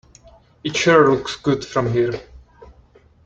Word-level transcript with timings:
It 0.63 0.75
sure 0.75 1.13
looks 1.15 1.35
good 1.35 1.63
from 1.63 1.93
here. 1.93 2.19